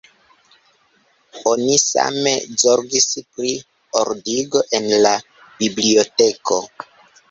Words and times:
Oni 1.51 1.75
same 1.83 2.33
zorgis 2.65 3.07
pri 3.21 3.55
ordigo 4.03 4.67
en 4.83 4.93
la 5.07 5.17
biblioteko. 5.65 6.65